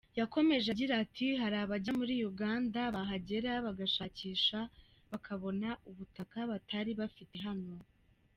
[0.19, 4.59] Yakomeje agira ati “Hari abajya muri Uganda, bahagera bagashakisha
[5.11, 7.71] bakabona ubutaka batari bafite hano.